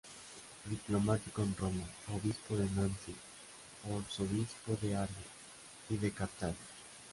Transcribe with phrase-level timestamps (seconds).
[0.65, 3.15] Diplomático en Roma, obispo de Nancy,
[3.95, 5.25] arzobispo de Argel
[5.91, 6.55] y de Cartago.